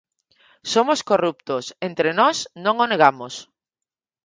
Somos 0.73 0.99
corruptos, 1.09 1.65
entre 1.87 2.09
nós 2.19 2.37
non 2.63 2.75
o 2.83 2.85
negamos. 2.93 3.33